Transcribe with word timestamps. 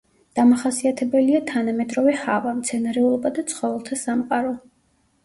დამახასიათებელია 0.37 1.41
თანამედროვე 1.51 2.15
ჰავა, 2.21 2.53
მცენარეულობა 2.61 3.33
და 3.37 3.45
ცხოველთა 3.53 3.99
სამყარო. 4.05 4.57